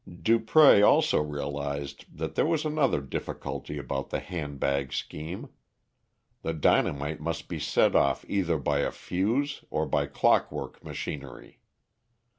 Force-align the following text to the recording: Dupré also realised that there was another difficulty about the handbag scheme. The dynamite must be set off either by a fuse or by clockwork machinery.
Dupré 0.09 0.83
also 0.83 1.21
realised 1.21 2.05
that 2.11 2.33
there 2.33 2.47
was 2.47 2.65
another 2.65 3.01
difficulty 3.01 3.77
about 3.77 4.09
the 4.09 4.19
handbag 4.19 4.91
scheme. 4.93 5.49
The 6.41 6.55
dynamite 6.55 7.21
must 7.21 7.47
be 7.47 7.59
set 7.59 7.95
off 7.95 8.25
either 8.27 8.57
by 8.57 8.79
a 8.79 8.89
fuse 8.89 9.63
or 9.69 9.85
by 9.85 10.07
clockwork 10.07 10.83
machinery. 10.83 11.59